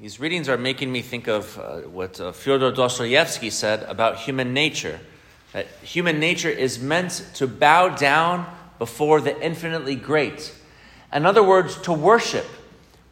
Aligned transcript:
These 0.00 0.18
readings 0.18 0.48
are 0.48 0.56
making 0.56 0.90
me 0.90 1.02
think 1.02 1.28
of 1.28 1.58
uh, 1.58 1.80
what 1.80 2.18
uh, 2.18 2.32
Fyodor 2.32 2.72
Dostoevsky 2.72 3.50
said 3.50 3.82
about 3.82 4.16
human 4.16 4.54
nature 4.54 4.98
that 5.52 5.66
human 5.82 6.18
nature 6.18 6.48
is 6.48 6.78
meant 6.78 7.28
to 7.34 7.46
bow 7.46 7.90
down 7.90 8.46
before 8.78 9.20
the 9.20 9.38
infinitely 9.44 9.96
great. 9.96 10.54
In 11.12 11.26
other 11.26 11.42
words, 11.42 11.76
to 11.82 11.92
worship. 11.92 12.46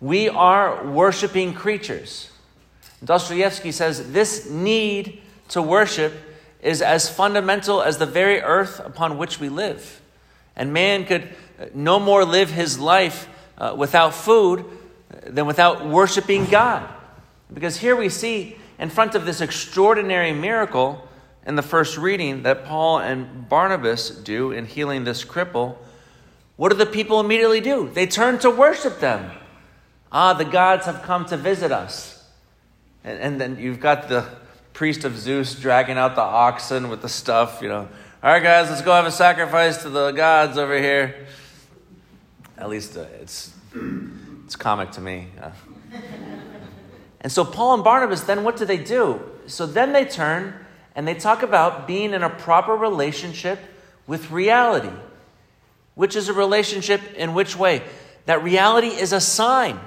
We 0.01 0.31
are 0.31 0.83
worshiping 0.87 1.53
creatures. 1.53 2.31
Dostoevsky 3.05 3.71
says 3.71 4.13
this 4.13 4.49
need 4.49 5.21
to 5.51 5.61
worship 5.61 6.15
is 6.63 6.81
as 6.81 7.07
fundamental 7.07 7.83
as 7.83 7.99
the 7.99 8.07
very 8.07 8.41
earth 8.41 8.81
upon 8.81 9.19
which 9.19 9.39
we 9.39 9.51
live. 9.51 10.01
And 10.57 10.73
man 10.73 11.05
could 11.05 11.29
no 11.75 12.01
more 12.01 12.25
live 12.25 12.51
his 12.51 12.79
life 12.79 13.29
uh, 13.59 13.75
without 13.77 14.15
food 14.15 14.65
than 15.27 15.47
without 15.47 15.87
worshiping 15.87 16.45
God. 16.47 16.89
Because 17.53 17.79
here 17.79 17.97
we 17.97 18.09
see, 18.09 18.57
in 18.79 18.91
front 18.91 19.15
of 19.15 19.25
this 19.25 19.41
extraordinary 19.41 20.33
miracle 20.33 21.07
in 21.47 21.55
the 21.55 21.63
first 21.63 21.97
reading 21.97 22.43
that 22.43 22.65
Paul 22.65 22.99
and 22.99 23.49
Barnabas 23.49 24.11
do 24.11 24.53
in 24.53 24.67
healing 24.67 25.05
this 25.05 25.25
cripple, 25.25 25.77
what 26.57 26.71
do 26.71 26.77
the 26.77 26.87
people 26.87 27.21
immediately 27.21 27.61
do? 27.61 27.89
They 27.89 28.07
turn 28.07 28.39
to 28.41 28.51
worship 28.51 29.01
them. 29.01 29.31
Ah, 30.11 30.33
the 30.33 30.45
gods 30.45 30.87
have 30.87 31.03
come 31.03 31.25
to 31.27 31.37
visit 31.37 31.73
us. 31.73 32.25
And, 33.05 33.19
and 33.19 33.41
then 33.41 33.59
you've 33.59 33.81
got 33.81 34.09
the 34.09 34.27
priest 34.73 35.05
of 35.05 35.17
Zeus 35.19 35.55
dragging 35.55 35.97
out 35.97 36.15
the 36.15 36.23
oxen 36.23 36.89
with 36.89 37.03
the 37.03 37.09
stuff, 37.09 37.61
you 37.63 37.69
know. 37.69 37.89
All 38.23 38.33
right, 38.33 38.43
guys, 38.43 38.69
let's 38.69 38.83
go 38.83 38.93
have 38.93 39.07
a 39.07 39.13
sacrifice 39.13 39.83
to 39.83 39.91
the 39.91 40.11
gods 40.13 40.59
over 40.59 40.79
here. 40.79 41.27
At 42.57 42.69
least 42.69 42.97
uh, 42.97 43.07
it's, 43.21 43.53
it's 44.49 44.57
comic 44.57 44.93
to 44.93 45.03
me. 45.03 45.27
And 47.21 47.31
so 47.31 47.45
Paul 47.45 47.75
and 47.75 47.85
Barnabas, 47.85 48.23
then 48.23 48.45
what 48.45 48.57
do 48.57 48.65
they 48.65 48.79
do? 48.79 49.21
So 49.47 49.67
then 49.67 49.93
they 49.93 50.07
turn 50.07 50.55
and 50.95 51.07
they 51.07 51.13
talk 51.13 51.43
about 51.43 51.87
being 51.87 52.15
in 52.15 52.23
a 52.23 52.31
proper 52.31 52.73
relationship 52.73 53.59
with 54.07 54.31
reality, 54.31 54.97
which 55.97 56.17
is 56.17 56.31
a 56.31 56.33
relationship 56.33 57.03
in 57.15 57.35
which 57.35 57.57
way? 57.57 57.83
That 58.25 58.43
reality 58.43 58.87
is 58.87 59.13
a 59.13 59.21
sign. 59.21 59.79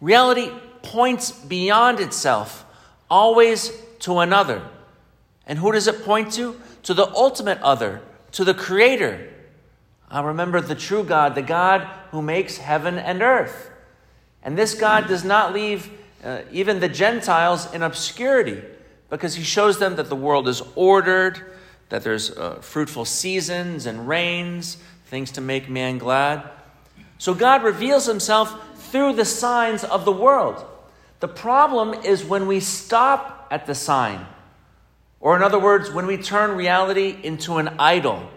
Reality 0.00 0.50
points 0.82 1.30
beyond 1.30 2.00
itself, 2.00 2.66
always 3.08 3.70
to 4.00 4.18
another. 4.18 4.60
And 5.46 5.56
who 5.56 5.70
does 5.70 5.86
it 5.86 6.04
point 6.04 6.32
to? 6.32 6.60
To 6.82 6.94
the 6.94 7.06
ultimate 7.14 7.62
other, 7.62 8.02
to 8.32 8.44
the 8.44 8.54
Creator. 8.54 9.34
I 10.10 10.22
remember 10.22 10.60
the 10.60 10.74
true 10.74 11.04
God, 11.04 11.34
the 11.34 11.42
God 11.42 11.82
who 12.10 12.22
makes 12.22 12.56
heaven 12.56 12.98
and 12.98 13.22
earth. 13.22 13.70
And 14.42 14.56
this 14.56 14.74
God 14.74 15.06
does 15.06 15.24
not 15.24 15.52
leave 15.52 15.90
uh, 16.24 16.42
even 16.50 16.80
the 16.80 16.88
Gentiles 16.88 17.72
in 17.72 17.82
obscurity 17.82 18.62
because 19.10 19.34
he 19.34 19.42
shows 19.42 19.78
them 19.78 19.96
that 19.96 20.08
the 20.08 20.16
world 20.16 20.48
is 20.48 20.62
ordered, 20.74 21.40
that 21.88 22.02
there's 22.02 22.30
uh, 22.30 22.56
fruitful 22.60 23.04
seasons 23.04 23.86
and 23.86 24.08
rains, 24.08 24.78
things 25.06 25.30
to 25.32 25.40
make 25.40 25.68
man 25.68 25.98
glad. 25.98 26.48
So 27.18 27.34
God 27.34 27.62
reveals 27.62 28.06
himself 28.06 28.54
through 28.90 29.14
the 29.14 29.24
signs 29.24 29.84
of 29.84 30.04
the 30.04 30.12
world. 30.12 30.64
The 31.20 31.28
problem 31.28 31.94
is 31.94 32.24
when 32.24 32.46
we 32.46 32.60
stop 32.60 33.48
at 33.50 33.66
the 33.66 33.74
sign, 33.74 34.26
or 35.20 35.34
in 35.36 35.42
other 35.42 35.58
words, 35.58 35.90
when 35.90 36.06
we 36.06 36.16
turn 36.16 36.56
reality 36.56 37.16
into 37.22 37.58
an 37.58 37.68
idol. 37.78 38.30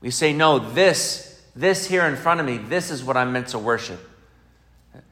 We 0.00 0.10
say, 0.10 0.32
no, 0.32 0.58
this, 0.58 1.42
this 1.54 1.86
here 1.86 2.06
in 2.06 2.16
front 2.16 2.40
of 2.40 2.46
me, 2.46 2.58
this 2.58 2.90
is 2.90 3.04
what 3.04 3.16
I'm 3.16 3.32
meant 3.32 3.48
to 3.48 3.58
worship. 3.58 4.00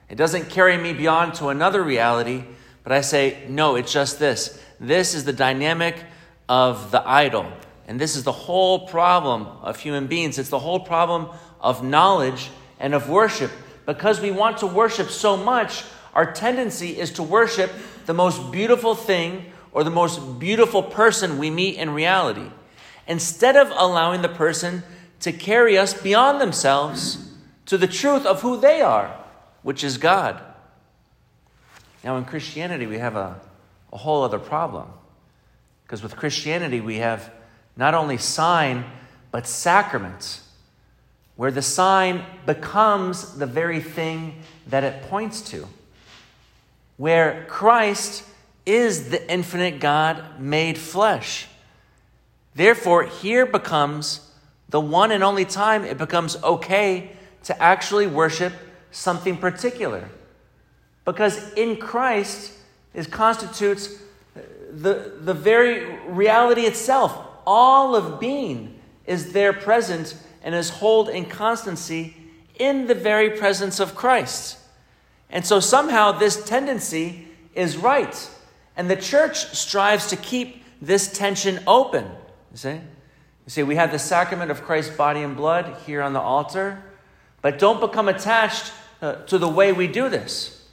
It 0.09 0.17
doesn't 0.17 0.49
carry 0.49 0.79
me 0.79 0.95
beyond 0.95 1.35
to 1.35 1.49
another 1.49 1.83
reality, 1.83 2.45
but 2.83 2.93
I 2.93 3.03
say, 3.03 3.45
no, 3.49 3.77
it's 3.77 3.93
just 3.93 4.19
this. 4.19 4.63
This 4.81 5.15
is 5.15 5.25
the 5.25 5.33
dynamic 5.33 5.97
of 6.49 6.91
the 6.91 7.07
idol. 7.07 7.47
And 7.87 8.01
this 8.01 8.17
is 8.17 8.25
the 8.25 8.33
whole 8.33 8.87
problem 8.87 9.47
of 9.63 9.79
human 9.79 10.07
beings. 10.07 10.39
It's 10.39 10.49
the 10.49 10.59
whole 10.59 10.81
problem 10.81 11.29
of 11.61 11.85
knowledge 11.85 12.51
and 12.81 12.95
of 12.95 13.09
worship. 13.09 13.51
Because 13.85 14.21
we 14.21 14.31
want 14.31 14.59
to 14.59 14.67
worship 14.67 15.11
so 15.11 15.37
much, 15.37 15.85
our 16.15 16.33
tendency 16.33 16.99
is 16.99 17.13
to 17.13 17.23
worship 17.23 17.71
the 18.07 18.15
most 18.15 18.51
beautiful 18.51 18.95
thing 18.95 19.53
or 19.73 19.85
the 19.85 19.91
most 19.91 20.39
beautiful 20.39 20.83
person 20.83 21.39
we 21.39 21.51
meet 21.51 21.77
in 21.77 21.91
reality, 21.91 22.51
instead 23.09 23.57
of 23.57 23.73
allowing 23.75 24.23
the 24.23 24.29
person 24.29 24.85
to 25.21 25.33
carry 25.33 25.77
us 25.77 26.01
beyond 26.01 26.41
themselves 26.41 27.33
to 27.67 27.77
the 27.77 27.89
truth 27.89 28.25
of 28.25 28.43
who 28.43 28.61
they 28.61 28.81
are, 28.81 29.17
which 29.63 29.83
is 29.83 29.99
God. 29.99 30.41
Now, 32.05 32.17
in 32.17 32.25
Christianity, 32.25 32.87
we 32.87 32.99
have 32.99 33.17
a, 33.17 33.41
a 33.93 33.97
whole 33.97 34.23
other 34.23 34.39
problem. 34.39 34.87
Because 35.83 36.03
with 36.03 36.17
Christianity, 36.17 36.81
we 36.81 36.97
have 36.97 37.33
not 37.77 37.95
only 37.95 38.19
sign, 38.19 38.85
but 39.31 39.47
sacraments, 39.47 40.47
where 41.37 41.51
the 41.51 41.63
sign 41.63 42.25
becomes 42.47 43.39
the 43.39 43.47
very 43.47 43.81
thing 43.81 44.43
that 44.67 44.85
it 44.85 45.03
points 45.03 45.41
to. 45.51 45.67
Where 46.97 47.47
Christ 47.49 48.25
is 48.67 49.11
the 49.11 49.33
infinite 49.33 49.81
God 49.81 50.41
made 50.41 50.77
flesh. 50.77 51.47
Therefore, 52.59 53.05
here 53.05 53.47
becomes 53.47 54.33
the 54.69 54.81
one 54.81 55.13
and 55.13 55.23
only 55.23 55.45
time 55.45 55.85
it 55.85 55.97
becomes 55.97 56.35
okay 56.43 57.13
to 57.45 57.63
actually 57.63 58.09
worship 58.09 58.53
something 58.91 59.37
particular. 59.37 60.09
Because 61.05 61.53
in 61.53 61.77
Christ 61.77 62.53
it 62.95 63.13
constitutes 63.13 63.95
the, 64.73 65.13
the 65.21 65.35
very 65.35 66.01
reality 66.09 66.63
itself. 66.63 67.17
All 67.47 67.95
of 67.95 68.19
being 68.19 68.81
is 69.07 69.33
there 69.33 69.53
present 69.53 70.17
and 70.43 70.53
is 70.53 70.69
hold 70.69 71.09
in 71.11 71.27
constancy 71.27 72.17
in 72.57 72.89
the 72.89 72.95
very 72.97 73.39
presence 73.39 73.79
of 73.79 73.95
Christ. 73.95 74.59
And 75.31 75.47
so 75.47 75.61
somehow 75.61 76.11
this 76.11 76.45
tendency 76.45 77.29
is 77.55 77.77
right. 77.77 78.31
And 78.77 78.91
the 78.91 78.97
church 78.97 79.55
strives 79.55 80.09
to 80.09 80.17
keep 80.17 80.65
this 80.83 81.13
tension 81.13 81.61
open. 81.65 82.11
You 82.59 82.71
see? 82.71 82.81
You 82.81 83.51
see, 83.51 83.63
we 83.63 83.77
have 83.77 83.93
the 83.93 84.01
sacrament 84.01 84.51
of 84.51 84.65
Christ's 84.65 84.97
body 84.97 85.23
and 85.23 85.37
blood 85.37 85.77
here 85.87 86.03
on 86.03 86.13
the 86.13 86.21
altar, 86.21 86.83
but 87.41 87.57
don't 87.57 87.81
become 87.81 88.09
attached 88.09 88.73
uh, 89.01 89.13
to 89.27 89.39
the 89.39 89.49
way 89.49 89.71
we 89.71 89.87
do 89.87 90.09
this. 90.09 90.67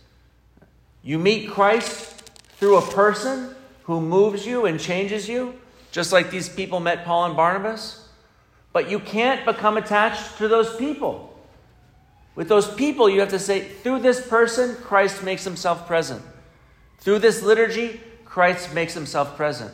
You 1.04 1.20
meet 1.20 1.52
Christ 1.52 2.24
through 2.58 2.78
a 2.78 2.82
person 2.82 3.54
who 3.84 4.02
moves 4.02 4.48
you 4.48 4.66
and 4.66 4.80
changes 4.80 5.30
you, 5.30 5.54
just 5.92 6.12
like 6.12 6.32
these 6.32 6.50
people 6.50 6.80
met 6.80 7.06
Paul 7.06 7.26
and 7.26 7.36
Barnabas. 7.36 8.10
But 8.74 8.90
you 8.90 9.00
can't 9.00 9.46
become 9.46 9.78
attached 9.78 10.40
to 10.40 10.48
those 10.48 10.76
people. 10.78 11.38
With 12.34 12.48
those 12.48 12.68
people, 12.74 13.08
you 13.08 13.20
have 13.20 13.30
to 13.30 13.38
say, 13.38 13.62
through 13.62 14.00
this 14.00 14.28
person, 14.28 14.76
Christ 14.78 15.22
makes 15.22 15.44
himself 15.44 15.86
present. 15.86 16.24
Through 16.98 17.20
this 17.20 17.44
liturgy, 17.44 18.02
Christ 18.26 18.74
makes 18.74 18.96
himself 18.96 19.38
present. 19.38 19.72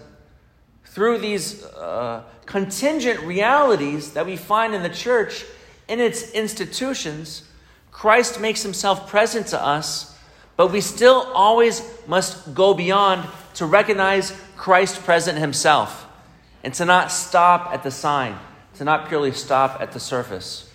Through 0.86 1.20
these 1.20 1.64
uh, 1.64 2.24
contingent 2.46 3.22
realities 3.22 4.14
that 4.14 4.26
we 4.26 4.36
find 4.36 4.74
in 4.74 4.84
the 4.84 4.90
church, 4.90 5.46
in 5.88 6.00
its 6.00 6.32
institutions, 6.32 7.44
Christ 7.92 8.40
makes 8.40 8.64
himself 8.64 9.08
present 9.08 9.48
to 9.48 9.62
us, 9.62 10.18
but 10.58 10.72
we 10.72 10.82
still 10.82 11.32
always 11.34 11.82
must 12.08 12.54
go 12.54 12.74
beyond 12.74 13.28
to 13.56 13.66
recognize 13.66 14.34
Christ 14.58 15.04
present 15.04 15.38
himself 15.38 16.08
and 16.64 16.74
to 16.76 16.86
not 16.86 17.12
stop 17.12 17.74
at 17.74 17.84
the 17.84 17.92
sign, 17.92 18.38
to 18.76 18.84
not 18.84 19.08
purely 19.08 19.32
stop 19.32 19.82
at 19.82 19.92
the 19.92 20.00
surface. 20.00 20.70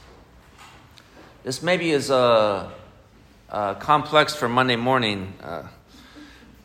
This 1.44 1.62
maybe 1.62 1.90
is 1.90 2.10
a, 2.10 2.72
a 3.48 3.76
complex 3.78 4.34
for 4.34 4.48
Monday 4.48 4.76
morning. 4.76 5.34
Uh, 5.42 5.62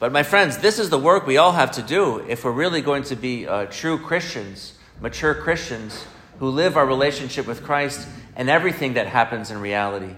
but, 0.01 0.11
my 0.11 0.23
friends, 0.23 0.57
this 0.57 0.79
is 0.79 0.89
the 0.89 0.97
work 0.97 1.27
we 1.27 1.37
all 1.37 1.51
have 1.51 1.73
to 1.73 1.83
do 1.83 2.25
if 2.27 2.43
we're 2.43 2.49
really 2.49 2.81
going 2.81 3.03
to 3.03 3.15
be 3.15 3.47
uh, 3.47 3.67
true 3.67 3.99
Christians, 3.99 4.73
mature 4.99 5.35
Christians 5.35 6.07
who 6.39 6.49
live 6.49 6.75
our 6.75 6.87
relationship 6.87 7.45
with 7.45 7.61
Christ 7.61 8.07
and 8.35 8.49
everything 8.49 8.95
that 8.95 9.05
happens 9.05 9.51
in 9.51 9.61
reality. 9.61 10.15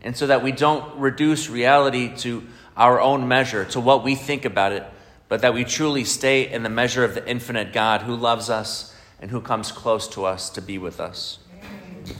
And 0.00 0.16
so 0.16 0.28
that 0.28 0.42
we 0.42 0.50
don't 0.50 0.98
reduce 0.98 1.50
reality 1.50 2.16
to 2.20 2.42
our 2.74 3.02
own 3.02 3.28
measure, 3.28 3.66
to 3.66 3.80
what 3.80 4.02
we 4.02 4.14
think 4.14 4.46
about 4.46 4.72
it, 4.72 4.86
but 5.28 5.42
that 5.42 5.52
we 5.52 5.62
truly 5.62 6.04
stay 6.04 6.50
in 6.50 6.62
the 6.62 6.70
measure 6.70 7.04
of 7.04 7.14
the 7.14 7.28
infinite 7.28 7.74
God 7.74 8.00
who 8.00 8.16
loves 8.16 8.48
us 8.48 8.96
and 9.20 9.30
who 9.30 9.42
comes 9.42 9.70
close 9.72 10.08
to 10.08 10.24
us 10.24 10.48
to 10.48 10.62
be 10.62 10.78
with 10.78 11.00
us. 11.00 11.38